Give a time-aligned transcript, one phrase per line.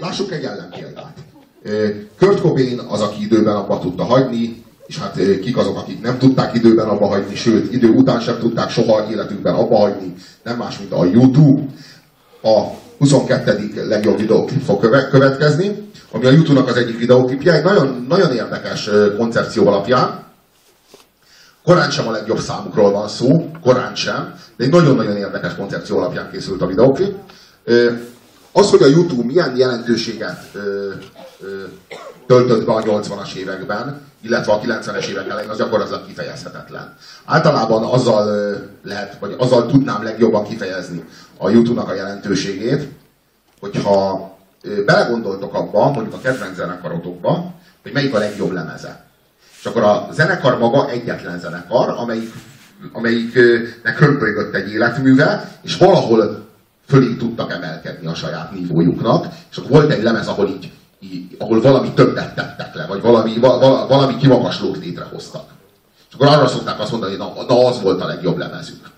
[0.00, 1.18] Lássuk egy ellenpéldát.
[2.18, 6.54] Kurt Cobain az, aki időben abba tudta hagyni, és hát kik azok, akik nem tudták
[6.54, 10.92] időben abba hagyni, sőt, idő után sem tudták soha életükben abba hagyni, nem más, mint
[10.92, 11.62] a YouTube.
[12.42, 12.62] A
[12.98, 13.86] 22.
[13.88, 19.66] legjobb videóklip fog következni, ami a YouTube-nak az egyik videóklipje, egy nagyon, nagyon érdekes koncepció
[19.66, 20.24] alapján.
[21.64, 26.30] Korán sem a legjobb számukról van szó, korán sem, de egy nagyon-nagyon érdekes koncepció alapján
[26.32, 27.14] készült a videóklip.
[28.52, 30.90] Az, hogy a YouTube milyen jelentőséget ö,
[31.40, 31.62] ö,
[32.26, 36.96] töltött be a 80-as években, illetve a 90-es évek elején, az gyakorlatilag kifejezhetetlen.
[37.24, 41.04] Általában azzal lehet, vagy azzal tudnám legjobban kifejezni
[41.38, 42.88] a YouTube-nak a jelentőségét,
[43.60, 44.30] hogyha
[44.86, 49.04] belegondoltok abba, mondjuk a kedvenc zenekarotokba, hogy melyik a legjobb lemeze.
[49.58, 52.32] És akkor a zenekar maga egyetlen zenekar, amelyik,
[52.92, 56.50] amelyiknek hömpölygött egy életműve, és valahol
[56.86, 60.70] fölé tudtak emelkedni a saját nívójuknak, és akkor volt egy lemez, ahol így,
[61.00, 65.44] így ahol valami többet tettek le, vagy valami, val, valami kimagaslót létrehoztak.
[66.08, 68.90] És akkor arra szokták azt mondani, hogy na, na az volt a legjobb lemezük.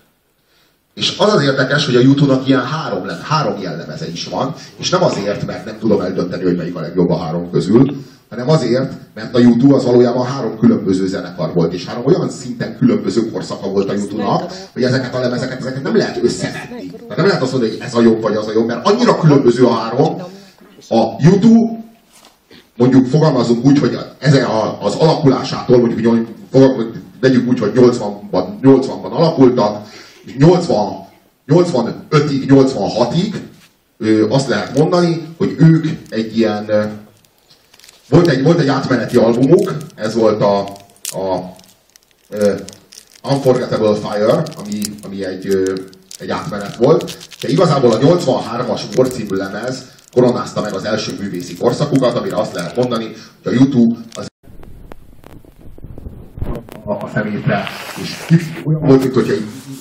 [0.93, 5.03] És az az érdekes, hogy a YouTube-nak ilyen három, három jellemeze is van, és nem
[5.03, 8.03] azért, mert nem tudom eldönteni, hogy melyik a legjobb a három közül,
[8.35, 12.77] hanem azért, mert a YouTube az valójában három különböző zenekar volt, és három olyan szinten
[12.77, 16.91] különböző korszaka volt a YouTube-nak, hogy ezeket a lemezeket ezeket nem lehet összevetni.
[16.91, 19.17] Tehát nem lehet azt mondani, hogy ez a jobb vagy az a jobb, mert annyira
[19.17, 20.21] különböző a három.
[20.89, 21.83] A YouTube,
[22.77, 24.33] mondjuk fogalmazunk úgy, hogy ez
[24.81, 26.27] az alakulásától, mondjuk
[27.19, 29.87] vegyük úgy, hogy 80-ban, 80-ban alakultak,
[30.37, 30.93] 80,
[31.47, 33.33] 85-ig, 86-ig
[34.29, 36.65] azt lehet mondani, hogy ők egy ilyen
[38.09, 40.59] volt egy, volt egy átmeneti albumuk, ez volt a,
[41.03, 41.55] a
[42.29, 42.59] uh,
[43.23, 45.77] Unforgettable Fire, ami, ami egy, uh,
[46.19, 51.57] egy átmenet volt, de igazából a 83-as War című lemez koronázta meg az első művészi
[51.57, 53.05] korszakukat, amire azt lehet mondani,
[53.43, 54.25] hogy a YouTube az
[56.85, 57.63] a, a szemétre,
[58.01, 58.11] és
[58.63, 59.33] olyan volt, mint hogyha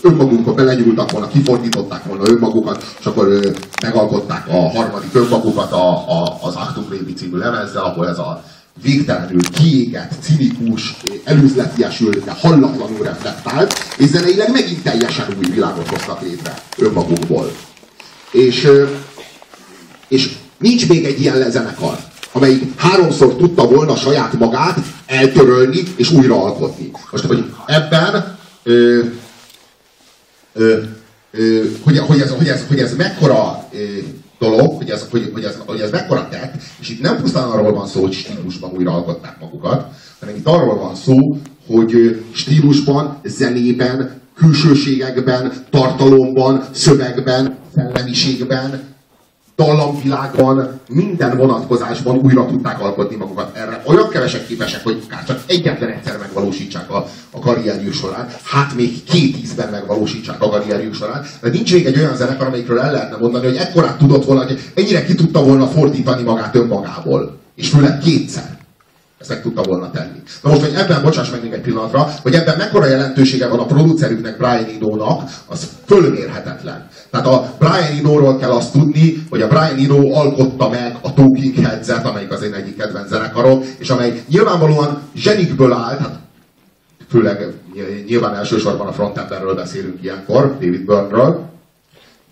[0.02, 3.40] önmagunkon belenyúltak volna, kifordították volna önmagukat, és akkor
[3.82, 8.42] megalkották a harmadik önmagukat a, a, az Achtung Baby című lemezzel, ahol ez a
[8.82, 16.54] végtelenül kiégett, cinikus, előzletiesült, de hallatlanul reflektált, és zeneileg megint teljesen új világot hoztak létre
[16.78, 17.50] önmagukból.
[18.30, 18.68] És,
[20.08, 21.98] és nincs még egy ilyen zenekar,
[22.36, 26.90] amelyik háromszor tudta volna saját magát eltörölni és újraalkotni.
[27.10, 29.02] Most, hogy ebben ö,
[30.52, 30.78] ö,
[31.30, 33.78] ö, hogy, hogy, ez, hogy, ez, hogy ez mekkora ö,
[34.38, 37.72] dolog, hogy ez, hogy, hogy, ez, hogy ez mekkora tett, és itt nem pusztán arról
[37.72, 39.86] van szó, hogy stílusban újraalkották magukat,
[40.20, 48.93] hanem itt arról van szó, hogy stílusban, zenében, külsőségekben, tartalomban, szövegben, szellemiségben
[49.56, 53.56] dallamvilágban, minden vonatkozásban újra tudták alkotni magukat.
[53.56, 58.74] Erre olyan kevesek képesek, hogy akár csak egyetlen egyszer megvalósítsák a, a karrierjük során, hát
[58.74, 61.24] még két ízben megvalósítsák a karrierjük során.
[61.40, 64.60] De nincs még egy olyan zenekar, amelyikről el lehetne mondani, hogy ekkorát tudott volna, hogy
[64.74, 67.38] ennyire ki tudta volna fordítani magát önmagából.
[67.54, 68.53] És főleg kétszer.
[69.24, 70.22] Ezt meg tudta volna tenni.
[70.42, 73.66] Na most, hogy ebben, bocsáss meg még egy pillanatra, hogy ebben mekkora jelentősége van a
[73.66, 76.88] producerüknek, Brian Eno-nak, az fölmérhetetlen.
[77.10, 81.54] Tehát a Brian Eno-ról kell azt tudni, hogy a Brian Eno alkotta meg a Talking
[81.54, 86.18] Heads-et, amelyik az én egyik kedvenc zenekarom, és amely nyilvánvalóan zsenikből állt, hát
[87.08, 87.46] főleg
[88.06, 91.50] nyilván elsősorban a frontemberről beszélünk ilyenkor, David Byrne-ről,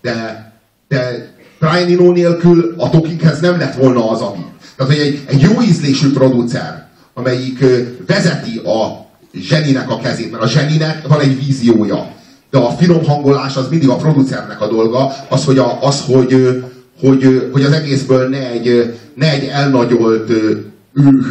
[0.01, 0.51] de,
[0.87, 1.29] de
[1.59, 4.45] Brian Eno nélkül a Talking Heads nem lett volna az, ami.
[4.75, 6.82] Tehát, hogy egy, egy jó ízlésű producer,
[7.13, 7.65] amelyik
[8.07, 12.11] vezeti a zseninek a kezét, mert a zseninek van egy víziója.
[12.49, 16.63] De a finom hangolás az mindig a producernek a dolga, az, hogy, a, az, hogy,
[16.99, 20.31] hogy, hogy az egészből ne egy, ne egy elnagyolt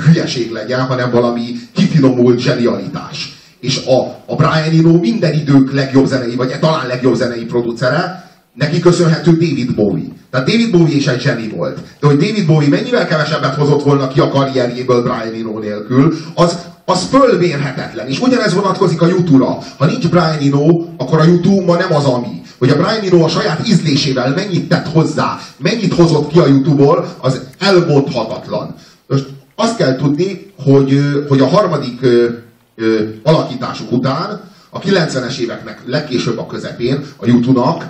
[0.06, 1.42] hülyeség legyen, hanem valami
[1.72, 3.40] kifinomult zsenialitás.
[3.60, 8.80] És a, a Brian Eno minden idők legjobb zenei, vagy talán legjobb zenei producere, neki
[8.80, 10.04] köszönhető David Bowie.
[10.32, 11.78] Tehát David Bowie is egy zseni volt.
[12.00, 16.58] De hogy David Bowie mennyivel kevesebbet hozott volna ki a karrierjéből Brian Eno nélkül, az,
[16.84, 18.06] az fölmérhetetlen.
[18.06, 19.58] És ugyanez vonatkozik a YouTube-ra.
[19.78, 22.42] Ha nincs Brian Eno, akkor a YouTube ma nem az ami.
[22.58, 27.16] Hogy a Brian Eno a saját ízlésével mennyit tett hozzá, mennyit hozott ki a YouTube-ból,
[27.20, 28.74] az elmondhatatlan.
[29.06, 32.28] Most azt kell tudni, hogy, hogy a harmadik ö,
[32.76, 34.40] ö, alakításuk után,
[34.70, 37.84] a 90-es éveknek legkésőbb a közepén a YouTube-nak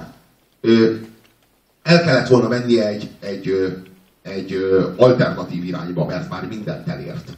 [1.82, 3.76] el kellett volna mennie egy, egy,
[4.22, 4.56] egy
[4.96, 7.28] alternatív irányba, mert már mindent elért.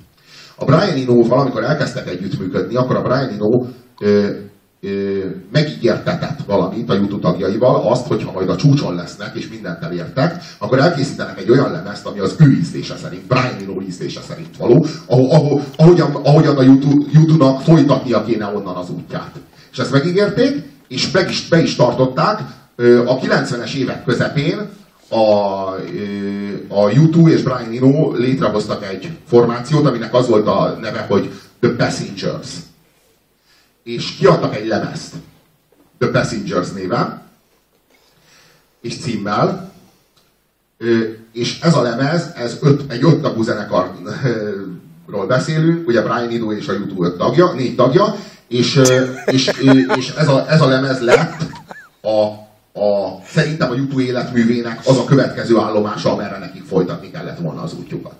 [0.56, 3.66] A Brian Eno valamikor elkezdtek együttműködni, akkor a Brian Eno
[5.52, 10.78] megígértetett valamit a YouTube tagjaival, azt, hogyha majd a csúcson lesznek, és mindent elértek, akkor
[10.78, 15.62] elkészítenek egy olyan lemezt, ami az ő ízlése szerint, Brian Eno ízlése szerint való, ahol,
[15.76, 19.32] ahogyan, ahogyan a YouTube-nak folytatnia kéne onnan az útját.
[19.72, 22.40] És ezt megígérték, és meg is, be is tartották.
[23.06, 24.68] A 90-es évek közepén
[25.08, 25.16] a,
[26.68, 31.70] a YouTube és Brian Eno létrehoztak egy formációt, aminek az volt a neve, hogy The
[31.70, 32.48] Passengers.
[33.82, 35.14] És kiadtak egy lemezt
[35.98, 37.22] The Passengers néven,
[38.80, 39.72] és címmel,
[41.32, 46.68] és ez a lemez, ez öt, egy öt tagú zenekarról beszélünk, ugye Brian Eno és
[46.68, 48.14] a YouTube öt tagja, négy tagja,
[48.48, 48.80] és,
[49.26, 49.50] és,
[49.96, 51.42] és ez, a, ez a lemez lett
[52.02, 52.43] a,
[52.84, 57.74] a, szerintem a YouTube életművének az a következő állomása, amerre nekik folytatni kellett volna az
[57.74, 58.14] útjukat.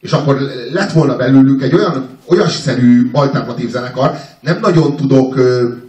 [0.00, 0.40] És akkor
[0.72, 5.34] lett volna belőlük egy olyan, olyasszerű alternatív zenekar, nem nagyon tudok,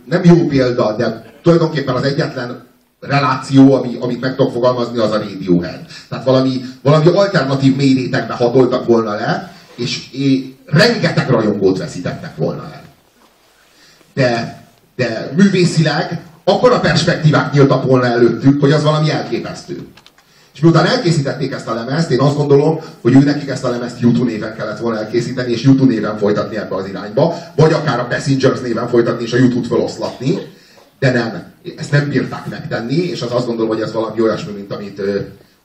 [0.05, 2.67] nem jó példa, de tulajdonképpen az egyetlen
[2.99, 5.85] reláció, ami, amit meg tudok fogalmazni, az a Radiohead.
[6.09, 12.63] Tehát valami, valami alternatív mély rétegbe hatoltak volna le, és é, rengeteg rajongót veszítettek volna
[12.73, 12.83] el.
[14.13, 14.61] De,
[14.95, 19.87] de művészileg akkor a perspektívák nyíltak volna előttük, hogy az valami elképesztő.
[20.53, 23.99] És miután elkészítették ezt a lemezt, én azt gondolom, hogy ő nekik ezt a lemezt
[23.99, 28.07] YouTube néven kellett volna elkészíteni, és YouTube néven folytatni ebbe az irányba, vagy akár a
[28.07, 30.37] Passengers néven folytatni, és a YouTube-t feloszlatni,
[30.99, 31.43] de nem.
[31.77, 35.01] Ezt nem bírták megtenni, és az azt gondolom, hogy ez valami olyasmi, mint amit,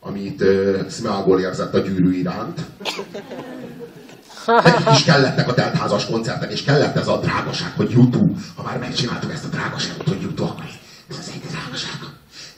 [0.01, 2.61] amit uh, Smeagol érzett a gyűrű iránt.
[4.47, 8.79] Nekik is kellettek a teltházas koncertek, és kellett ez a drágaság, hogy YouTube, ha már
[8.79, 10.65] megcsináltuk ezt a drágaságot, hogy YouTube, akkor
[11.11, 11.93] ez az egy drágaság.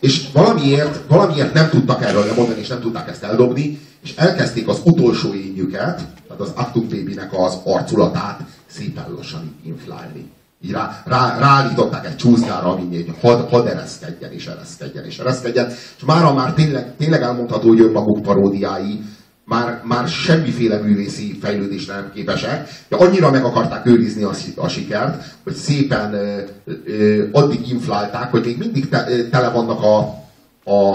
[0.00, 4.80] És valamiért, valamiért nem tudtak erről lemondani, és nem tudták ezt eldobni, és elkezdték az
[4.84, 10.30] utolsó ényüket, tehát az Actum Baby-nek az arculatát szépen lassan inflálni.
[10.64, 15.68] Így rá, rá, ráállították egy csúszgára, ami egy had, had ereszkedjen, és ereszkedjen, és ereszkedjen.
[15.68, 19.00] És mára már tényleg, tényleg elmondható, hogy önmaguk paródiái,
[19.44, 25.24] már, már semmiféle művészi fejlődésre nem képesek, de annyira meg akarták őrizni a, a sikert,
[25.44, 26.40] hogy szépen ö,
[26.84, 30.24] ö, addig inflálták, hogy még mindig te, ö, tele vannak a,
[30.66, 30.94] a,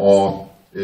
[0.00, 0.32] a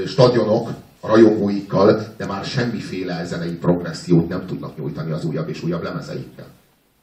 [0.07, 0.69] stadionok
[1.01, 6.47] a rajongóikkal, de már semmiféle zenei progressziót nem tudnak nyújtani az újabb és újabb lemezeikkel.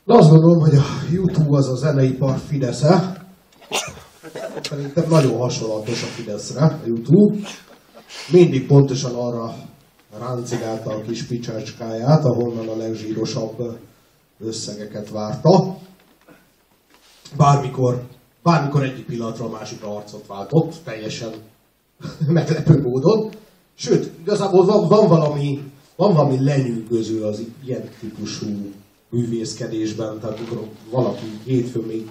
[0.06, 3.24] Azt gondolom, hogy a YouTube az a zeneipar Fidesze.
[4.62, 7.48] Szerintem nagyon hasonlatos a Fideszre a YouTube.
[8.32, 9.56] Mindig pontosan arra
[10.20, 13.80] ráncigálta a kis picsácskáját, ahonnan a legzsírosabb
[14.40, 15.78] összegeket várta.
[17.38, 18.02] Bármikor,
[18.46, 21.32] bármikor egyik pillanatra a másikra arcot váltott, teljesen
[22.28, 23.30] meglepő módon.
[23.74, 25.64] Sőt, igazából van, van, valami,
[25.96, 28.48] van valami lenyűgöző az ilyen típusú
[29.10, 32.10] művészkedésben, tehát amikor valaki hétfőn még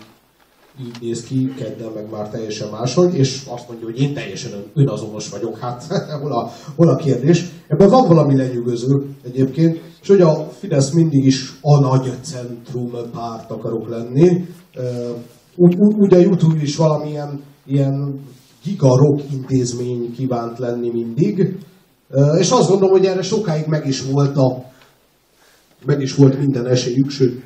[0.80, 5.28] így néz ki, kedden meg már teljesen máshogy, és azt mondja, hogy én teljesen önazonos
[5.28, 5.84] vagyok, hát
[6.22, 7.44] hol a, hol a kérdés.
[7.68, 13.50] Ebben van valami lenyűgöző egyébként, és hogy a Fidesz mindig is a nagy centrum párt
[13.50, 14.46] akarok lenni,
[15.56, 18.20] úgy, úgy, úgy a YouTube is valamilyen ilyen
[18.64, 21.58] giga intézmény kívánt lenni mindig,
[22.38, 24.72] és azt gondolom, hogy erre sokáig meg is volt a
[25.86, 27.42] meg is volt minden esélyük, sőt,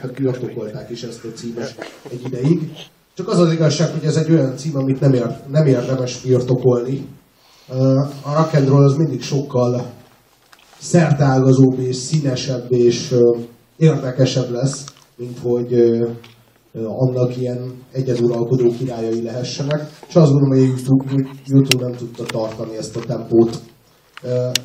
[0.00, 1.74] hát birtokolták is ezt a címet
[2.10, 2.72] egy ideig.
[3.14, 7.06] Csak az az igazság, hogy ez egy olyan cím, amit nem, ér, nem érdemes birtokolni.
[8.22, 9.86] A rock and roll az mindig sokkal
[10.78, 13.14] szertágazóbb és színesebb és
[13.76, 14.84] érdekesebb lesz,
[15.16, 15.72] mint hogy
[16.74, 19.90] annak ilyen egyeduralkodó királyai lehessenek.
[20.08, 20.80] És azt gondolom, hogy
[21.46, 23.60] YouTube, nem tudta tartani ezt a tempót.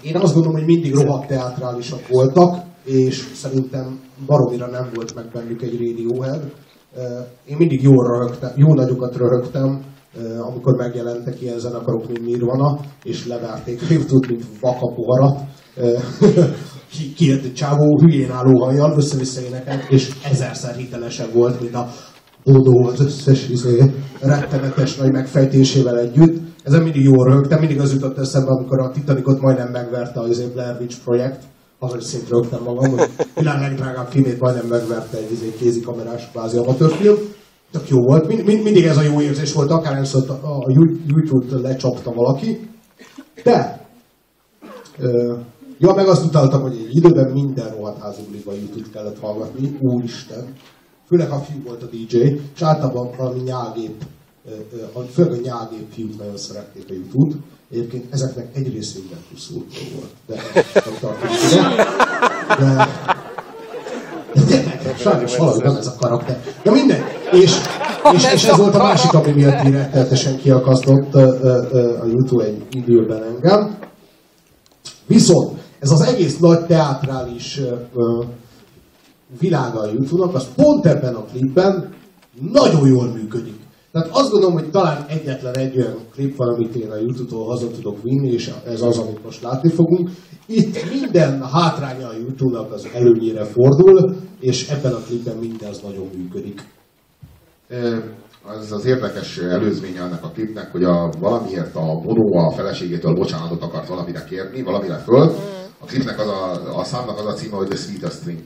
[0.02, 5.62] Én azt gondolom, hogy mindig rohadt teátrálisak voltak, és szerintem baromira nem volt meg bennük
[5.62, 6.52] egy Radiohead.
[7.46, 9.84] Én mindig jól röhögtem, jó nagyokat röhögtem,
[10.42, 14.94] amikor megjelentek ilyen zenekarok, mint Nirvana, és leverték a youtube mint vaka
[17.20, 21.90] egy csávó hülyén álló hajjal, össze-vissza énekelt, és ezerszer hitelesebb volt, mint a
[22.44, 26.42] Bodo az összes izé, rettenetes nagy megfejtésével együtt.
[26.64, 30.76] Ezen mindig jól röhögtem, mindig az jutott eszembe, amikor a Titanicot majdnem megverte az Blair
[30.80, 31.44] Witch projekt,
[31.80, 37.16] ahogy szint rögtem magam, hogy világ legdrágább filmét majdnem megverte egy izé, kézikamerás kvázi amatőrfilm.
[37.72, 38.28] Tök jó volt.
[38.28, 40.72] Mind, mind, mindig ez a jó érzés volt, akár a, a
[41.08, 42.70] YouTube-t lecsapta valaki.
[43.44, 43.86] De,
[45.00, 45.34] ö,
[45.78, 50.54] ja, meg azt utáltam, hogy egy időben minden rohadt házubuliba YouTube-t kellett hallgatni, úristen.
[51.08, 52.18] Főleg ha fiú volt a DJ,
[52.56, 54.04] és általában valami nyálgép,
[55.14, 57.36] főleg a nyálgép fiúk nagyon szerették a YouTube-t
[57.72, 60.36] Egyébként ezeknek egy részében puszultó volt, de
[60.74, 61.30] nem tartom.
[62.60, 62.88] De,
[64.84, 66.44] de Sajnos valahogy van ez a karakter.
[66.64, 67.04] De minden.
[67.32, 67.56] És,
[68.14, 73.24] és, és ez volt a másik, ami miatt így rettenetesen kiakasztott a YouTube egy időben
[73.24, 73.78] engem.
[75.06, 77.62] Viszont ez az egész nagy teátrális
[77.94, 78.26] uh,
[79.40, 81.94] világa a YouTube-nak, az pont ebben a klipben
[82.52, 83.56] nagyon jól működik.
[83.92, 87.68] Tehát azt gondolom, hogy talán egyetlen egy olyan klip van, amit én a YouTube-tól haza
[87.68, 90.10] tudok vinni, és ez az, amit most látni fogunk.
[90.46, 96.62] Itt minden hátránya a YouTube-nak az előnyére fordul, és ebben a klipben mindez nagyon működik.
[98.46, 103.62] Az az érdekes előzménye ennek a klipnek, hogy a, valamiért a Bono a feleségétől bocsánatot
[103.62, 105.32] akart valamire kérni, valamire föl.
[105.80, 108.40] A klipnek az a, a számnak az a címe, hogy The Sweetest Thing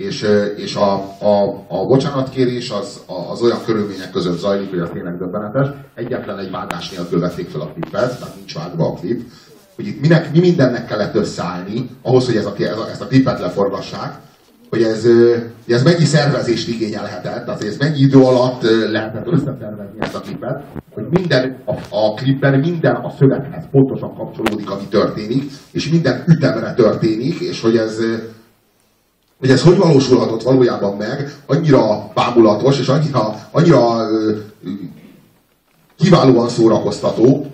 [0.00, 3.00] és, és a, a, a bocsánatkérés az,
[3.30, 5.68] az olyan körülmények között zajlik, hogy a tényleg döbbenetes.
[5.94, 9.30] Egyetlen egy vágás nélkül vették fel a klipet, tehát nincs vágva a klip.
[9.74, 13.06] Hogy itt minek, mi mindennek kellett összeállni, ahhoz, hogy ez a, ez a, ezt a
[13.06, 14.18] klipet leforgassák,
[14.70, 15.02] hogy ez,
[15.64, 20.62] hogy ez mennyi szervezést igényelhetett, tehát ez mennyi idő alatt lehetett összeszervezni ezt a klipet,
[20.94, 26.74] hogy minden a, a klipben minden a szöveghez pontosan kapcsolódik, ami történik, és minden ütemre
[26.74, 27.98] történik, és hogy ez,
[29.38, 34.06] hogy ez hogy valósulhatott valójában meg, annyira bámulatos, és annyira, annyira
[35.96, 37.46] kiválóan szórakoztató,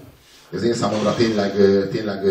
[0.52, 1.52] ez én számomra tényleg,
[1.90, 2.24] tényleg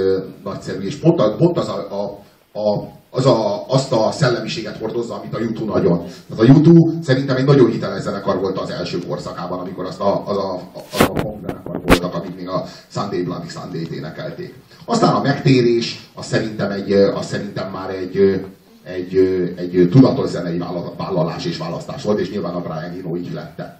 [0.43, 2.23] nagyszerű, és pont, pont az, a, a,
[2.59, 5.97] a, az a, azt a szellemiséget hordozza, amit a YouTube nagyon.
[5.97, 10.27] Tehát a YouTube szerintem egy nagyon hiteles zenekar volt az első korszakában, amikor azt a,
[10.27, 14.53] az a, az a zenekar voltak, amik még a Sunday Bloody Sunday-t énekelték.
[14.85, 18.45] Aztán a megtérés, az szerintem, egy, az szerintem már egy,
[18.83, 19.15] egy,
[19.55, 20.61] egy tudatos zenei
[20.97, 23.79] vállalás és választás volt, és nyilván a Brian Eno így lette.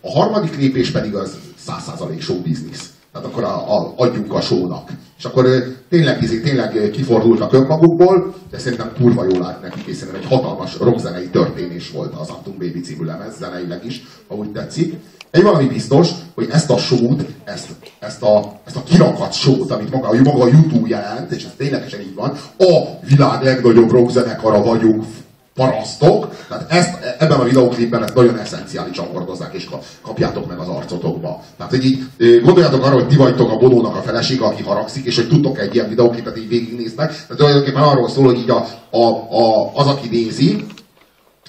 [0.00, 2.80] A harmadik lépés pedig az 100% show business.
[3.12, 4.90] Tehát akkor a, a, adjunk a shownak.
[5.18, 5.48] És akkor
[5.88, 11.28] tényleg, tényleg kifordultak önmagukból, de szerintem kurva jól állt nekik, és szerintem egy hatalmas rockzenei
[11.28, 14.94] történés volt az Antum Baby című lemez, zeneileg is, úgy tetszik.
[15.30, 19.90] Egy valami biztos, hogy ezt a sót, ezt, ezt, a, ezt a kirakat sót, amit
[19.90, 25.04] maga, maga a YouTube jelent, és ez ténylegesen így van, a világ legnagyobb rockzenekara vagyunk,
[25.58, 29.68] parasztok, tehát ezt, ebben a videóklipben ezt nagyon eszenciálisan hordozzák, és
[30.02, 31.40] kapjátok meg az arcotokba.
[31.56, 32.06] Tehát, hogy így
[32.42, 35.74] gondoljátok arra, hogy ti vagytok a Bonónak a felesége, aki haragszik, és hogy tudtok egy
[35.74, 37.08] ilyen videóklipet így végignéztek.
[37.10, 39.06] Tehát tulajdonképpen arról szól, hogy így a, a,
[39.42, 40.64] a, az, aki nézi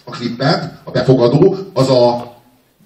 [0.03, 2.27] a klipet, a befogadó, az a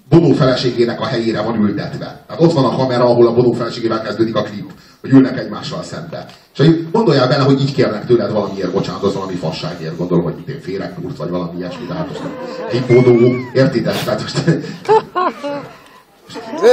[0.10, 2.24] Bonó feleségének a helyére van ültetve.
[2.28, 4.72] Tehát ott van a kamera, ahol a Bonó feleségével kezdődik a klip,
[5.04, 6.26] hogy ülnek egymással szembe.
[6.54, 10.62] És hogy gondoljál bele, hogy így kérnek tőled valamiért bocsánat, valami fasságért, gondolom, hogy én
[10.62, 12.22] féregkurt, vagy valami ilyesmi, tehát most
[12.72, 14.04] egy Bonó, értitek?
[14.04, 14.44] Tehát most...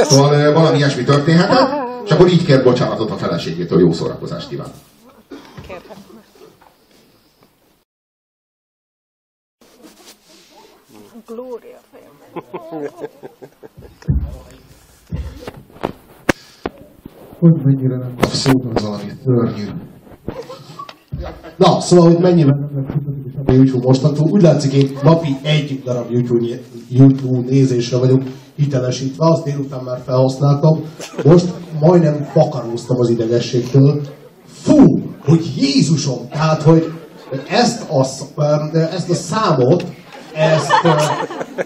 [0.03, 1.69] Szóval valami ilyesmi történhetett,
[2.05, 4.73] és akkor így kér bocsánatot a feleségétől, jó szórakozást kíván.
[11.27, 11.81] Glória
[17.41, 19.65] hogy mennyire nem kap szót az valami szörnyű.
[21.57, 22.87] Na, szóval, hogy mennyivel nem
[23.47, 24.29] a YouTube mostantól.
[24.31, 26.47] Úgy látszik, én napi egy darab YouTube,
[26.89, 28.23] YouTube nézésre vagyok
[28.57, 30.81] hitelesítve, azt délután már felhasználtam.
[31.25, 31.47] Most
[31.81, 34.01] majdnem fakaróztam az idegességtől.
[34.45, 36.93] Fú, hogy Jézusom, tehát, hogy
[37.49, 38.07] ezt a,
[38.75, 39.85] ezt a számot,
[40.35, 40.71] ezt,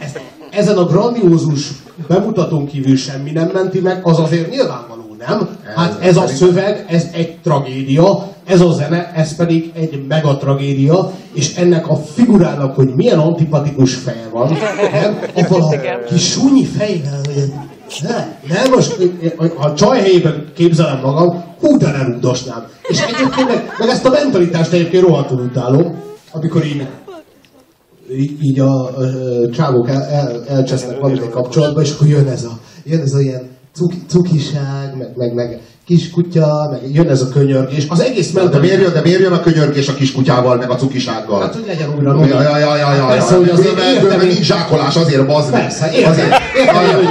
[0.01, 1.73] ezt ezen a grandiózus
[2.09, 5.49] bemutatón kívül semmi nem menti meg, az azért nyilvánvaló, nem?
[5.77, 11.57] Hát ez a szöveg, ez egy tragédia, ez a zene, ez pedig egy megatragédia, és
[11.57, 14.57] ennek a figurának, hogy milyen antipatikus feje van,
[14.93, 15.19] nem?
[15.35, 17.21] Abban a kis súnyi fejvel,
[18.03, 18.97] nem, nem, most
[19.57, 22.67] a csaj helyében képzelem magam, hú, de nem udosnám.
[22.89, 26.87] És egyébként meg, meg ezt a mentalitást egyébként rohadtul utálom, amikor így
[28.43, 29.03] így a, a,
[29.43, 33.21] a csávók el, el, elcsesznek valamilyen kapcsolatba, és akkor jön ez a, jön ez a
[33.21, 37.87] ilyen cuki, cukiság, meg, meg, meg kiskutya, meg jön ez a könyörgés.
[37.89, 38.53] Az egész mellett...
[38.53, 41.41] De miért jön, de miért jön a könyörgés a kiskutyával, meg a cukisággal?
[41.41, 42.29] Hát, hogy legyen újra Nomi.
[42.29, 43.07] Ja, ja, ja, ja, ja.
[43.07, 45.61] Persze, hogy azért értem, hogy nincs zsákolás, azért bazd meg.
[45.61, 46.13] Persze, értem.
[46.13, 46.31] Azért.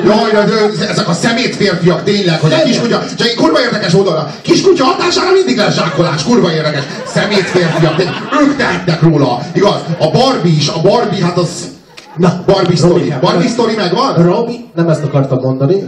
[0.06, 4.34] Jaj, jaj, ezek a szemét férfiak tényleg, hogy a kiskutya, csak egy kurva érdekes oldalra.
[4.42, 6.84] Kiskutya hatására mindig lesz zsákolás, kurva érdekes.
[7.06, 8.00] Szemét férfiak,
[8.42, 9.40] ők tehetnek róla.
[9.54, 9.82] Igaz?
[10.00, 11.72] A Barbie is, a Barbie, hát az...
[12.18, 13.14] Na, Barbie story.
[13.22, 14.14] Barbie story megvan?
[14.14, 15.84] Robi, nem ezt akartam mondani,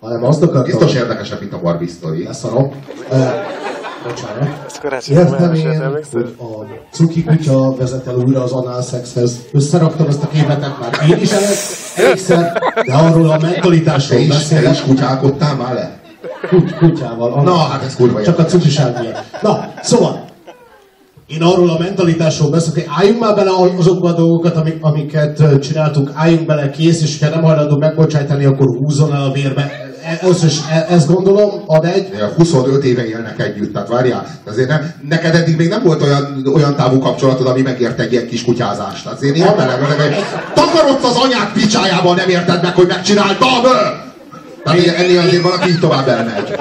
[0.00, 0.78] hanem azt akartam...
[0.78, 2.24] Biztos érdekesebb, mint a Barbie sztori.
[2.24, 2.72] Leszarom.
[3.10, 3.18] Uh,
[4.06, 5.08] bocsánat.
[5.08, 9.36] Értem én, hogy a cuki kutya vezet el újra az análszexhez.
[9.52, 11.30] Összeraktam ezt a képletet már én is
[11.96, 12.52] elégszer,
[12.86, 14.64] de arról a mentalitásról beszélek.
[14.64, 16.00] Te is kutyálkodtál már le?
[16.48, 17.42] Kut, kutyával.
[17.42, 19.42] Na, hát ez kurva Csak a cukiság miatt.
[19.42, 20.28] Na, szóval,
[21.26, 26.10] Én arról a mentalitásról beszélek, hogy álljunk már bele azokba a dolgokat, amik, amiket csináltunk,
[26.14, 29.89] álljunk bele kész, és ha nem hajlandó megbocsájtani, akkor húzzon el a vérbe.
[30.10, 32.08] E, először is e, ezt gondolom, ad egy.
[32.36, 36.76] 25 éve élnek együtt, tehát várjál, azért nem, neked eddig még nem volt olyan, olyan
[36.76, 39.02] távú kapcsolatod, ami megért egy ilyen kis kutyázást.
[39.02, 43.48] Tehát azért értelem, hogy takarodsz az anyák picsájában, nem érted meg, hogy megcsináltam!
[44.64, 46.58] Tehát ennél azért valaki így tovább elmegy.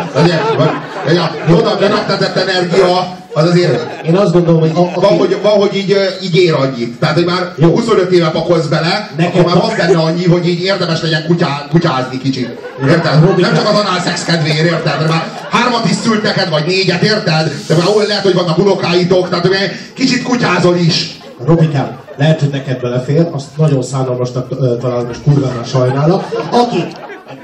[1.57, 4.05] Oda befektetett energia, az azért...
[4.05, 4.71] Én azt gondolom, hogy...
[4.73, 6.99] A, van, hogy, van, hogy így, így ér annyit.
[6.99, 7.69] Tehát, hogy már Jó.
[7.69, 11.65] 25 éve pakolsz bele, Neked akkor már van benne annyi, hogy így érdemes legyen kutyá,
[11.69, 12.57] kutyázni kicsit.
[12.87, 13.21] Érted?
[13.21, 15.07] Robin, Nem csak az anál szex kedvéért, érted?
[15.09, 17.51] Már hármat is szült neked, vagy négyet, érted?
[17.67, 19.49] De már ahol lehet, hogy vannak unokáitok, tehát
[19.93, 21.17] kicsit kutyázol is.
[21.45, 24.47] Robikám, lehet, hogy neked belefér, azt nagyon szánalmasnak
[24.79, 26.23] talán most kurvára sajnálok.
[26.51, 26.83] Aki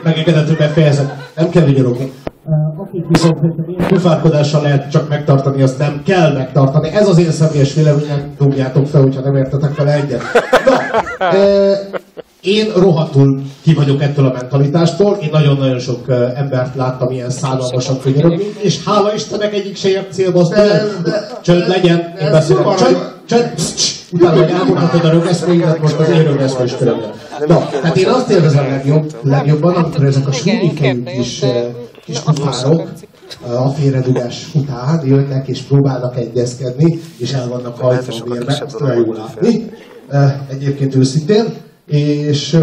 [0.03, 2.11] megengedett, hogy befejezem, nem kell vigyorogni.
[3.07, 6.89] Viszont ilyen pufárkodással lehet csak megtartani, azt nem kell megtartani.
[6.89, 10.21] Ez az én személyes véleményem, dugjátok fel, hogyha nem értetek fel egyet.
[10.65, 11.89] Na, e,
[12.41, 16.05] én rohadtul ki vagyok ettől a mentalitástól, én nagyon-nagyon sok
[16.35, 20.55] embert láttam ilyen szállalmasan figyelni, és hála Istennek egyik se ért célba, azt
[21.41, 22.75] csönd legyen, én beszélek.
[22.75, 23.49] Csönd, csönd,
[24.11, 26.71] utána hogy elmondhatod a rögeszméidet, most az én rögeszmé is
[27.47, 31.43] Na, tehát én azt élvezem legjobb, legjobban, amikor ezek a súlyikejű kis,
[32.05, 32.89] kis kufárok,
[33.41, 39.05] a félredugás után jönnek és próbálnak egyezkedni, és el vannak hajtva a vérbe, ezt olyan
[39.05, 39.71] jól látni,
[40.49, 41.45] egyébként őszintén,
[41.85, 42.57] és,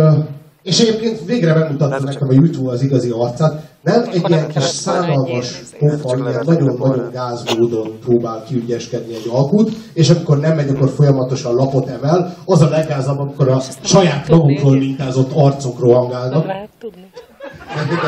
[0.62, 5.62] és egyébként végre megmutatta nekem a YouTube az igazi arcát, nem egy ilyen kis szánalmas
[5.78, 11.88] pofa, ilyen nagyon-nagyon gázmódon próbál kiügyeskedni egy alkut, és amikor nem megy, akkor folyamatosan lapot
[11.88, 16.46] emel, az a leggázabb, amikor a saját magukról mintázott arcok rohangálnak.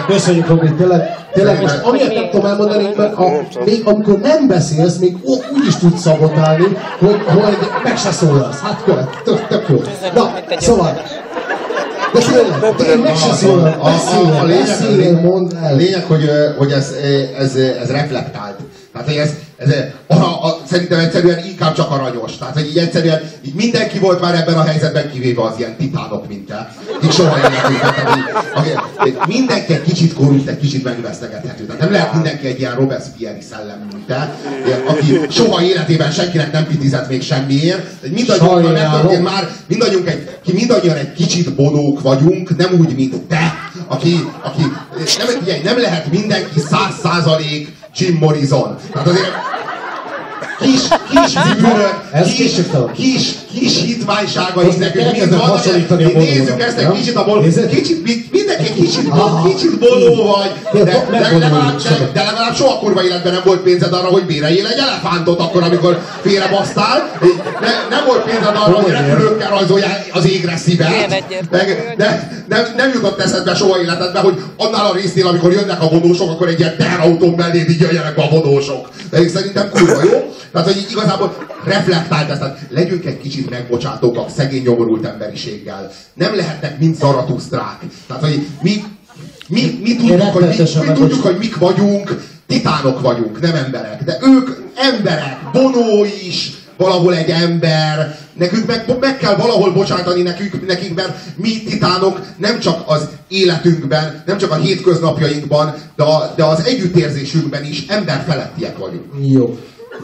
[0.07, 4.97] Köszönjük, Robi, tényleg, tényleg most amiért nem tudom elmondani, mert a, még amikor nem beszélsz,
[4.97, 8.61] még úgy is tudsz szabotálni, hogy, hogy meg se szólalsz.
[8.61, 9.83] Hát követ, tök, tök jó.
[10.15, 11.03] Na, szóval,
[12.13, 13.27] de tényleg, tényleg meg se
[14.47, 15.77] beszél, mondd el.
[15.77, 16.95] Lényeg, hogy, hogy ez,
[17.39, 18.59] ez, ez reflektált.
[18.95, 19.71] Tehát, hogy ez, ez
[20.07, 22.37] a, a, szerintem egyszerűen inkább csak aranyos.
[22.37, 26.29] Tehát, hogy így egyszerűen így mindenki volt már ebben a helyzetben, kivéve az ilyen titánok,
[26.29, 26.75] mint te.
[27.05, 27.95] Így soha életükben.
[28.55, 31.65] Tehát, mindenki egy kicsit korrupt, egy kicsit megvesztegethető.
[31.65, 34.35] Tehát nem lehet mindenki egy ilyen Robespierre szellem, mint te,
[34.87, 38.11] aki soha életében senkinek nem pitizett még semmiért.
[38.11, 43.55] Mindannyian, már, mindannyiunk egy, ki mindannyian egy kicsit bonók vagyunk, nem úgy, mint te,
[43.87, 44.63] aki, aki
[45.19, 48.77] nem, nem lehet mindenki száz százalék Jim Morrison.
[50.61, 51.95] Kis, kis bűnök,
[52.37, 52.53] kis,
[52.95, 55.51] kis, kis hitványságaink nekünk mind van.
[56.15, 57.41] Nézzük ezt egy kicsit abból,
[57.71, 59.09] kicsit, mindenki kicsit,
[59.49, 63.93] kicsit boló vagy, de, de, legalább, de, de legalább soha kurva életben nem volt pénzed
[63.93, 67.11] arra, hogy béreljél egy elefántot akkor, amikor félrebasztál.
[67.61, 70.89] Ne, nem volt pénzed arra, hogy repülőkkel rajzoljál az égre szívet.
[71.51, 75.89] Meg, de, nem, nem jutott eszedbe soha életedbe, hogy annál a résznél, amikor jönnek a
[75.89, 78.89] vonósok, akkor egy ilyen teherautón mellé így jöjjenek a vonósok.
[79.11, 80.33] De szerintem kurva jó.
[80.55, 85.91] Tehát, hogy igazából reflektált ezt, tehát legyünk egy kicsit megbocsátók a szegény nyomorult emberiséggel.
[86.15, 87.79] Nem lehetnek mind zaratusztrák.
[88.07, 88.85] Tehát, hogy mi,
[89.49, 94.03] mi, mi, tudjuk, hogy mi, mi tudjuk, hogy mik vagyunk, titánok vagyunk, nem emberek.
[94.03, 100.67] De ők emberek, Bonó is, valahol egy ember, nekünk meg, meg kell valahol bocsátani nekünk,
[100.67, 106.45] nekünk, mert mi titánok nem csak az életünkben, nem csak a hétköznapjainkban, de, a, de
[106.45, 109.05] az együttérzésünkben is emberfelettiek vagyunk.
[109.23, 109.59] Jó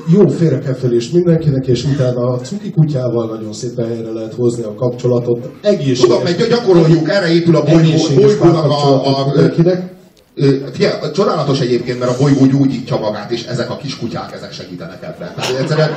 [0.06, 5.50] jó félrekefelés mindenkinek, és utána a cuki kutyával nagyon szépen helyre lehet hozni a kapcsolatot.
[5.62, 5.98] Egészséges.
[5.98, 9.98] Tudom, meg gyakoroljuk, erre épül a bolygónak a, a, a, mindenkinek.
[10.72, 15.02] Figyelj, csodálatos egyébként, mert a bolygó gyógyítja magát, és ezek a kis kutyák, ezek segítenek
[15.02, 15.32] ebben.
[15.36, 15.90] Tehát egyszerűen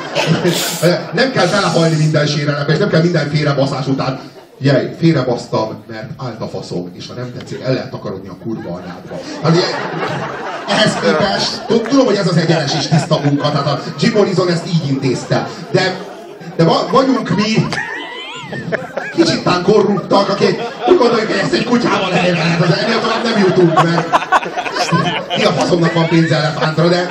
[1.19, 4.19] nem kell belehalni minden sérelembe, és nem kell minden félrebaszás után
[4.63, 8.69] Jaj, félrebasztam, mert állt a faszom, és ha nem tetszik, el lehet takarodni a kurva
[8.69, 9.19] anyádba.
[9.43, 9.57] Hát,
[10.67, 14.67] ehhez képest, tudom, hogy ez az egyenes és tiszta munka, tehát a Jim Morrison ezt
[14.67, 15.97] így intézte, de,
[16.55, 17.67] de vagyunk mi,
[19.15, 23.23] kicsit tán korruptak, akik úgy gondoljuk, hogy ezt egy kutyával helyre lehet, az ennél tovább
[23.23, 24.07] nem jutunk meg.
[25.37, 27.07] Mi a faszomnak van pénze elefántra, de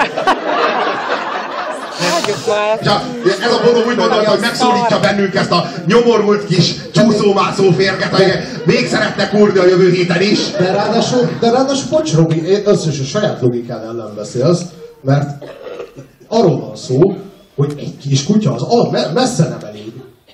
[2.82, 8.14] Ja, ez a bono úgy gondolta, hogy megszólítja bennünk ezt a nyomorult kis csúszómászó férget,
[8.14, 8.24] hogy
[8.64, 10.50] még szeretne kurni a jövő héten is.
[10.50, 14.60] De ráadásul, de ráadásul bocs, Robi, összes a saját logikád ellen beszélsz,
[15.00, 15.44] mert
[16.28, 17.16] arról van szó,
[17.56, 19.58] hogy egy kis kutya az messze nem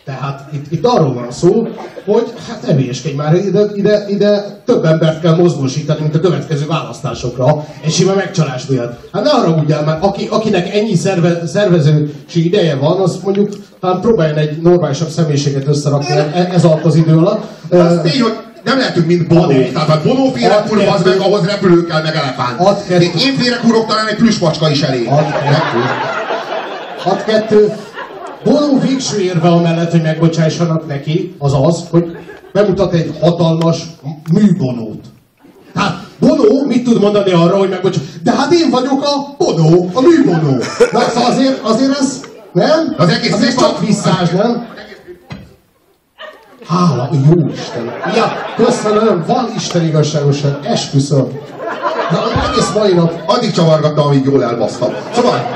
[0.08, 1.68] tehát itt, itt arról van szó,
[2.04, 7.64] hogy hát evéskedj már, ide, ide, ide több embert kell mozgósítani, mint a következő választásokra,
[7.84, 9.08] egy sima megcsalás miatt.
[9.12, 13.48] Hát ne haragudjál már, aki, akinek ennyi szerve, szervezési ideje van, az mondjuk
[13.82, 17.44] hát próbáljon egy normálisabb személyiséget összerakni e, e, ez alatt az idő alatt.
[17.70, 19.72] Hogy nem lehetünk mind bonók.
[19.72, 22.60] Tehát a bonó félek az meg ahhoz repülő kell, meg elefánt.
[23.00, 25.08] Én félek úrok talán egy plüsmacska is elég.
[25.10, 25.14] 6-2.
[27.04, 27.86] 6-2.
[28.44, 32.16] Boló végső érve mellett, hogy megbocsássanak neki, az az, hogy
[32.52, 33.82] bemutat egy hatalmas
[34.32, 35.04] műbonót.
[35.74, 37.96] Hát Bonó mit tud mondani arra, hogy megbocs...
[38.22, 40.56] De hát én vagyok a Bonó, a műbonó.
[40.92, 42.20] Na szóval azért, azért ez,
[42.52, 42.94] nem?
[42.96, 43.64] Az egész azért szépen...
[43.64, 44.66] csak visszás, nem?
[46.66, 47.92] Hála, jó Isten!
[48.14, 51.38] Ja, köszönöm, van Isten igazságosan, esküszöm.
[52.10, 54.92] Na, az egész mai nap addig csavargattam, amíg jól elbasztam.
[55.14, 55.48] Szóval,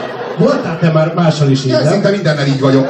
[0.43, 1.87] Voltál te már mással is így, nem?
[1.87, 2.87] Szinte mindennel így vagyok.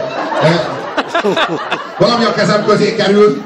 [1.99, 3.43] Valami a kezem közé kerül,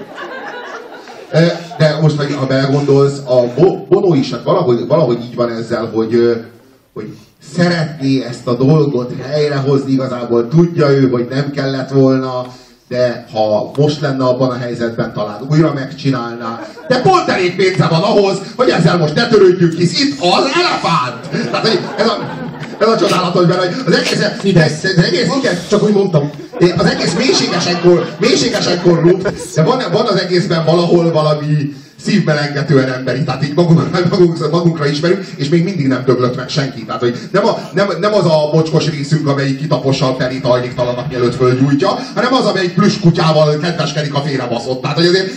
[1.79, 6.45] de most, ha belegondolsz, a Bono is hát valahogy, valahogy így van ezzel, hogy,
[6.95, 7.17] hogy
[7.55, 12.47] szeretné ezt a dolgot helyrehozni, igazából tudja ő, hogy nem kellett volna,
[12.89, 16.61] de ha most lenne abban a helyzetben, talán újra megcsinálná.
[16.89, 21.51] De pont elég pénze van ahhoz, hogy ezzel most ne törődjünk, hisz itt az elefánt!
[21.51, 21.67] Tehát,
[21.97, 22.46] ez a,
[22.79, 24.13] ez a csodálatos benne, az egész,
[24.95, 26.31] az, egész igen, csak úgy mondtam,
[26.77, 33.25] az egész mélységesen, kor, mélységesen korrupt, de van, van az egészben valahol valami szívmelengetően emberi,
[33.25, 36.85] tehát így magunk, magunk, magunkra ismerünk, és még mindig nem döglött meg senki.
[36.85, 41.35] Tehát, hogy nem, a, nem, nem az a mocskos részünk, amelyik kitapossal felít hajléktalannak mielőtt
[41.35, 44.83] fölgyújtja, hanem az, amelyik plüss kutyával kedveskedik a félrebaszott.
[44.83, 45.31] Tehát, hogy azért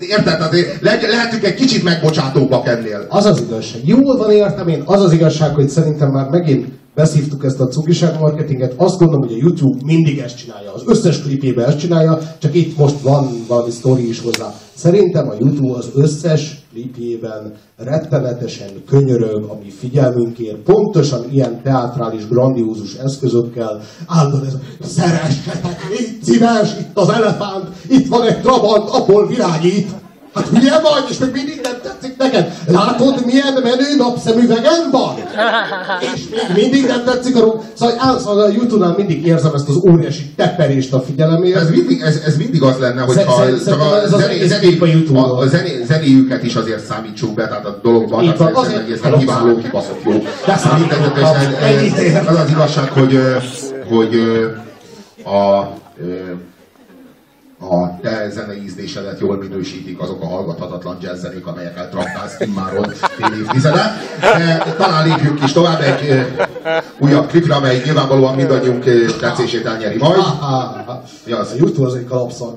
[0.00, 0.24] Érted?
[0.24, 3.06] Tehát le, lehetünk egy kicsit megbocsátóbbak ennél.
[3.08, 3.80] Az az igazság.
[3.84, 6.66] Jól van értem én, az az igazság, hogy szerintem már megint
[7.00, 11.22] beszívtuk ezt a cukiság marketinget, azt gondolom, hogy a YouTube mindig ezt csinálja, az összes
[11.22, 14.54] klipjében ezt csinálja, csak itt most van valami sztori is hozzá.
[14.74, 22.94] Szerintem a YouTube az összes klipjében rettenetesen könyörög a mi figyelmünkért, pontosan ilyen teátrális, grandiózus
[22.94, 29.88] eszközökkel, állandóan ez, szeressetek, légy szíves, itt az elefánt, itt van egy trabant, abból világít,
[30.34, 32.52] Hát hülye vagy, és még mindig nem tetszik neked?
[32.66, 35.14] Látod, milyen menő napszemüvegen van?
[36.14, 37.62] És még mindig nem tetszik a rúg.
[37.74, 41.56] Szóval, áll, szóval a Youtube-nál mindig érzem ezt az óriási teperést a figyelemért.
[41.56, 44.78] Ez mindig, ez, ez mindig az lenne, hogy ha csak a, ez zené, zené,
[45.14, 49.18] a, a zené, zenéjüket is azért számítsuk be, tehát a dologban Így van, azért egészen
[49.18, 50.12] kiváló, kibaszott jó.
[50.46, 50.52] De
[52.26, 53.18] az az igazság, hogy,
[53.88, 54.14] hogy
[55.24, 55.68] a
[57.60, 63.92] a te zenei ízlésedet jól minősítik azok a hallgathatatlan jazzzenék, amelyekkel traktálsz immáron fél évtizede.
[64.20, 66.26] De talán lépjünk is tovább egy
[66.98, 68.84] újabb klipre, amely nyilvánvalóan mindannyiunk
[69.20, 70.20] tetszését elnyeri majd.
[71.26, 71.50] Mi az?
[71.52, 72.06] A YouTube az egy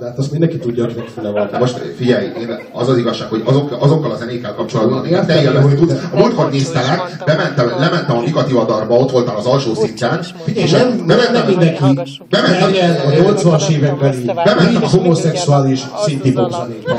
[0.02, 1.50] hát azt mindenki tudja, hogy megfele van.
[1.60, 5.76] Most figyelj, én az az igazság, hogy azok, azokkal a zenékkel kapcsolatban én te élvezni
[5.76, 5.94] tudsz.
[6.12, 10.26] A múltkor néztelek, bementem, lementem a Mikati Vadarba, ott voltál az alsó szinten.
[10.54, 12.02] És nem, nem, nem mindenki.
[12.30, 12.72] Bementem,
[13.06, 16.34] a 80-as években bementem a homoszexuális szinti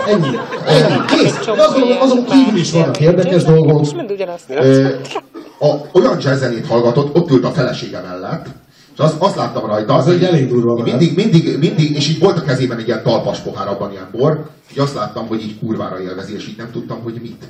[0.06, 0.38] Ennyi.
[0.66, 0.96] Ennyi.
[1.06, 1.38] Kész.
[1.46, 3.86] Azon, azon kívül is vannak érdekes dolgok.
[5.64, 8.46] A, olyan jazzzenét hallgatott, ott ült a felesége mellett,
[8.94, 12.38] és azt, azt láttam rajta, az egy elég durva mindig, mindig, mindig, és így volt
[12.38, 16.00] a kezében egy ilyen talpas pohár, abban ilyen bor, és azt láttam, hogy így kurvára
[16.00, 17.42] élvezi, és így nem tudtam, hogy mit.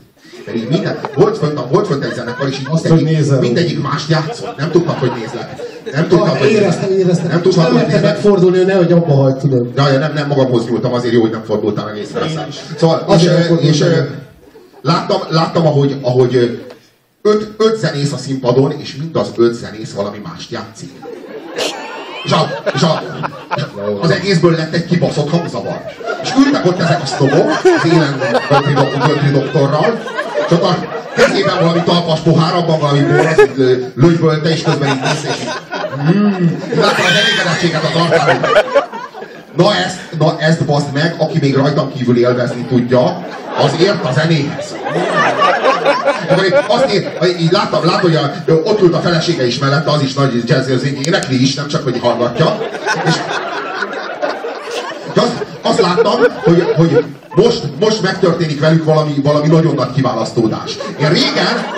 [0.46, 4.11] Mert így minden, volt fönt, volt fönt egy zenekar, és így azt, mindegyik, mindegyik mást
[4.11, 4.57] játszott.
[4.57, 5.62] Nem tudtak, hogy nézlek.
[5.92, 7.29] Nem tudtam, hogy éreztem, éreztem.
[7.29, 8.03] Nem tudtam, hogy nézlek.
[8.03, 9.68] megfordulni, hogy nehogy abba hagyd, tudod.
[9.77, 12.29] Ja, ja, nem, nem magamhoz nyúltam, azért jó, hogy nem fordultam meg észre.
[12.77, 13.85] Szóval, és, és, és
[14.83, 16.64] láttam, láttam, ahogy, ahogy
[17.26, 20.90] öt, öt zenész a színpadon, és mind az öt zenész valami mást játszik.
[22.24, 23.02] És, a, és a,
[24.00, 25.80] az egészből lett egy kibaszott hangzavar.
[26.22, 27.50] És ültek ott ezek a sztobok,
[27.82, 28.18] az élen
[29.06, 30.02] Götri doktorral,
[30.48, 30.76] csak a
[31.14, 33.42] kezében valami talpas pohár, abban valami bor, az
[33.94, 35.44] lögybölte, és közben így nézte, és
[36.12, 36.46] mm,
[36.80, 38.40] láttam az elégedettséget a arcán,
[39.56, 43.26] Na ezt, na ezt bazd meg, aki még rajtam kívül élvezni tudja,
[43.58, 44.84] az ért a zenéhez.
[46.66, 47.08] Azt én,
[47.40, 51.00] így láttam, láttam, hogy a, ott ült a felesége is mellette, az is nagy jazzérzény,
[51.04, 52.58] énekli is, nem csak, hogy hallgatja.
[53.06, 53.14] És
[55.14, 60.72] azt, azt láttam, hogy, hogy most, most megtörténik velük valami, valami nagyon nagy kiválasztódás.
[61.00, 61.72] Én régen,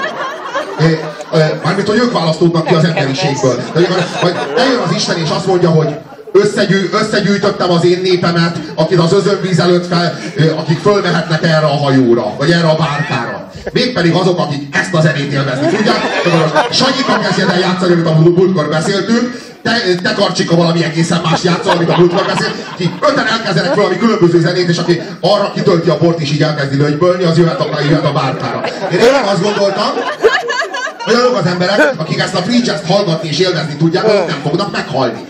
[1.65, 3.57] mármint, hogy ők választódnak ki az emberiségből.
[3.75, 3.81] De
[4.21, 5.97] hogy eljön az Isten és azt mondja, hogy
[6.33, 10.19] összegyű, összegyűjtöttem az én népemet, akik az özönvíz előtt fel,
[10.57, 13.36] akik fölmehetnek erre a hajóra, vagy erre a bárkára.
[13.73, 16.01] Mégpedig azok, akik ezt a zenét élvezni tudják.
[16.71, 21.73] Sanyika kezdjen el játszani, amit a múltkor beszéltünk, te, te karcsika valami egészen más játszol,
[21.73, 25.99] amit a múltkor beszél, ki öten elkezdenek valami különböző zenét, és aki arra kitölti a
[25.99, 28.61] bort és így elkezdi lögybölni, az jöhet a, jöhet a bárkára.
[28.93, 29.91] Én én azt gondoltam,
[31.05, 34.41] hogy azok az emberek, akik ezt a free jazz hallgatni és élvezni tudják, azok nem
[34.43, 35.25] fognak meghalni.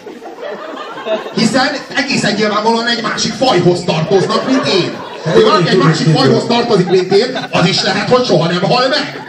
[1.34, 5.05] Hiszen egészen nyilvánvalóan egy másik fajhoz tartoznak, mint én.
[5.32, 8.88] Ha valaki egy másik fajhoz tartozik, mint én, az is lehet, hogy soha nem hal
[8.88, 9.26] meg.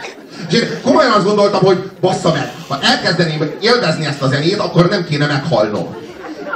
[0.48, 4.88] És én komolyan azt gondoltam, hogy bassza meg, ha elkezdeném élvezni ezt a zenét, akkor
[4.88, 5.96] nem kéne meghalnom.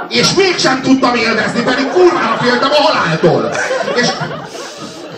[0.09, 3.51] És mégsem tudtam élvezni, pedig kurvára féltem a haláltól.
[3.95, 4.07] És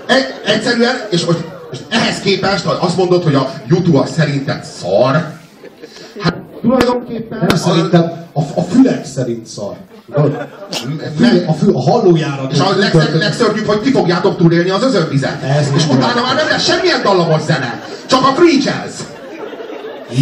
[0.06, 5.34] egy, egyszerűen, és, hogy, és ehhez képest azt mondod, hogy a YouTube az szerinted szar.
[6.20, 7.46] Hát tulajdonképpen...
[7.48, 9.76] Nem szerintem a, a fülek szerint szar.
[10.13, 12.48] A, fül, a hallójára.
[12.52, 15.44] és a legször, legszörnyűbb, hogy ti fogjátok túlélni az özönvizet.
[15.44, 17.84] Ez és utána már nem lesz semmilyen dallamos zene.
[18.06, 19.00] Csak a free jazz.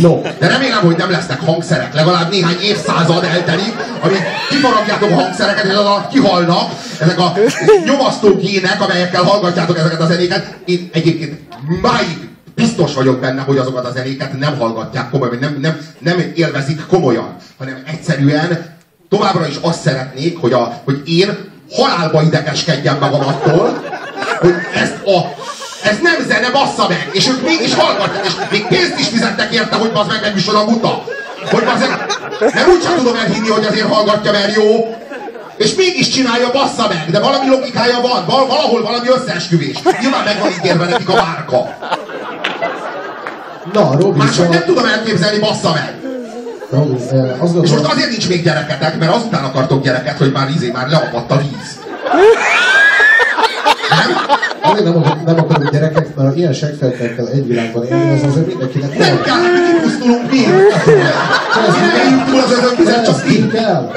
[0.01, 0.21] No.
[0.39, 1.93] De remélem, hogy nem lesznek hangszerek.
[1.93, 7.33] Legalább néhány évszázad eltelik, amíg kifaragjátok a hangszereket, és alatt kihalnak ezek a
[7.85, 10.55] nyomasztó gének, amelyekkel hallgatjátok ezeket a zenéket.
[10.65, 11.39] Én egyébként
[11.81, 16.85] máig biztos vagyok benne, hogy azokat a zenéket nem hallgatják komolyan, nem, nem, nem élvezik
[16.87, 18.72] komolyan, hanem egyszerűen
[19.13, 23.83] továbbra is azt szeretnék, hogy, a, hogy én halálba idegeskedjem magam attól,
[24.39, 25.41] hogy ezt a
[25.83, 27.09] ez nem zene, bassza meg!
[27.11, 30.65] És ők mégis hallgatják, és még pénzt is fizettek érte, hogy bazd meg meg micsoda
[30.65, 31.03] muta.
[31.51, 32.05] Hogy bazd meg,
[32.53, 34.95] nem úgy sem tudom elhinni, hogy azért hallgatja, mert jó.
[35.57, 39.77] És mégis csinálja, bassza meg, de valami logikája van, val- valahol valami összeesküvés.
[40.01, 41.77] Nyilván meg van ígérve nekik a márka.
[43.73, 46.12] Na, Robi, Máshogy nem tudom elképzelni, bassza meg.
[46.73, 50.31] Robi eh, azt És most gondolom, azért nincs még gyereketek, mert azután akartok gyereket, hogy
[50.31, 51.79] már izé, már leapadt a víz.
[54.61, 58.97] azért nem, akar- nem akarok gyereket, mert ilyen segfeltekkel egy világban élni, az azért mindenkinek
[58.97, 60.37] Nem kell, mi kipusztulunk mi.
[60.37, 63.47] Éljük túl az özönvizet, csak ti.
[63.47, 63.91] kell.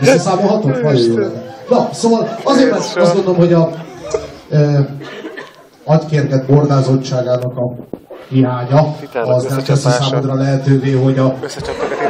[0.00, 0.82] Visszaszámolhatok?
[0.82, 1.42] Nagyon jó lenne.
[1.68, 3.70] Na, szóval azért, mert azt gondolom, hogy a
[4.50, 4.86] e,
[5.84, 7.74] agykérget bordázottságának a
[8.30, 11.34] hiánya, az nem teszi számodra lehetővé, hogy a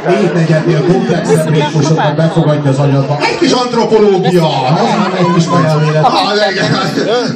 [0.07, 3.17] négy negyednél komplexebb ritmusokat befogadja az agyadba.
[3.21, 4.47] Egy kis antropológia.
[4.71, 6.03] Már egy kis majelmélet.
[6.03, 6.11] Ah.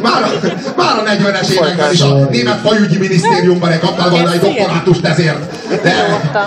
[0.02, 0.28] Már a,
[0.78, 5.39] már a 40-es években is a német fajügyi minisztériumban egy kaptál volna egy doktorátust ezért.
[5.84, 5.93] De,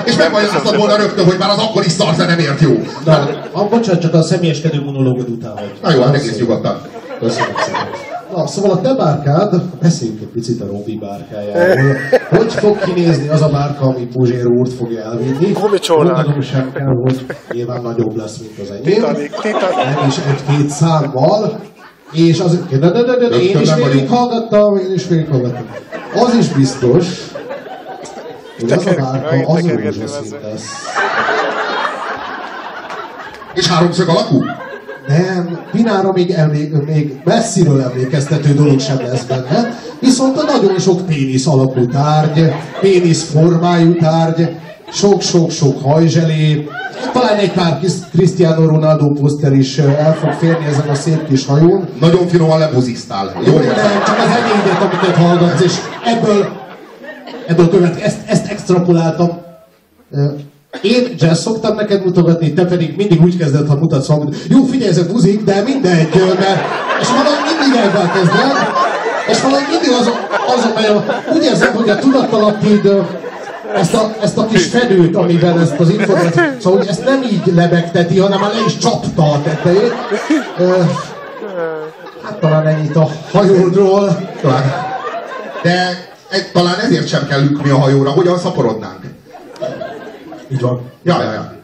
[0.05, 2.83] és megmagyaráztad volna rögtön, hogy már az akkori szarzene nem ért jó.
[3.05, 5.72] Na, ah, bocsánat, csak a személyeskedő monológod után vagy.
[5.83, 6.81] Na jó, hát egész nyugodtan.
[7.18, 7.97] Köszönöm szépen.
[8.38, 11.96] Na, szóval a te bárkád, beszéljünk egy picit a Robi bárkájáról.
[12.31, 15.53] Hogy fog kinézni az a bárka, ami Puzsér úrt fogja elvinni?
[15.53, 16.14] Gumicsornák.
[16.14, 18.83] Mondanom sem kell, hogy nyilván nagyobb lesz, mint az enyém.
[18.83, 19.77] Titanic, Titanic.
[19.94, 21.61] Nem is egy-két számmal.
[22.12, 25.66] És az, de, de, de, de, de én is végighallgattam, én is végighallgattam.
[26.14, 27.07] Az is biztos,
[28.61, 30.51] hogy az a Teker- bárka megint az tekergetni rózsaszín ezzel.
[30.51, 30.72] lesz.
[33.55, 34.42] És háromszög alakú?
[35.08, 41.06] Nem, Pinára még, emlék, még messziről emlékeztető dolog sem lesz benne, viszont a nagyon sok
[41.06, 44.48] pénisz alakú tárgy, pénisz formájú tárgy,
[44.92, 46.68] sok-sok-sok hajzselé,
[47.12, 51.46] talán egy pár kis Cristiano Ronaldo poszter is el fog férni ezen a szép kis
[51.46, 51.88] hajón.
[52.00, 53.32] Nagyon finoman lebuzisztál.
[53.46, 54.02] Jó, nem, érzem.
[54.06, 56.48] csak az enyédet, amiket hallgatsz, és ebből,
[57.46, 59.30] ebből követ, ezt, ezt extrapoláltam.
[60.83, 64.37] Én jazz szoktam neked mutogatni, te pedig mindig úgy kezded, ha mutatsz valamit.
[64.48, 66.61] Jó, figyelj, ez a muzik, de mindegy, mert...
[67.00, 68.52] És valahogy mindig ezzel kezded,
[69.28, 73.00] és valahogy mindig azon megy, a- úgy érzem, hogy a tudatalapid ö,
[73.74, 77.42] ezt a, ezt a kis fedőt, amiben ezt az információt, szóval hogy ezt nem így
[77.54, 79.92] lebegteti, hanem már le is csapta a tetejét.
[82.24, 84.28] Hát talán ennyit a hajódról.
[85.62, 89.00] De egy, talán ezért sem kell lükni a hajóra, hogyan szaporodnánk.
[90.48, 90.90] Így van.
[91.02, 91.57] Ja, ja, ja.